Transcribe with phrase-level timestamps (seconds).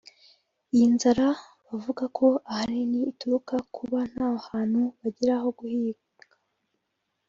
[0.73, 1.27] Iyi nzara
[1.67, 6.03] bavuga ko ahanini ituruka ku kuba nta hantu bagira ho guhinga